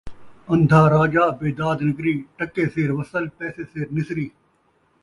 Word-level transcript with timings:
اندھا 0.51 0.81
راجہ 0.93 1.25
بیداد 1.39 1.77
نگری، 1.87 2.15
ٹکے 2.37 2.65
سیر 2.73 2.89
وصل 2.97 3.23
پیسے 3.37 3.63
سیر 3.71 3.87
نسری 3.95 4.27